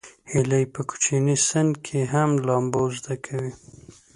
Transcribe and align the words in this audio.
هیلۍ 0.31 0.63
په 0.73 0.81
کوچني 0.89 1.35
سن 1.49 1.67
کې 1.85 1.99
هم 2.13 2.29
لامبو 2.45 2.83
زده 2.97 3.15
کوي 3.25 3.51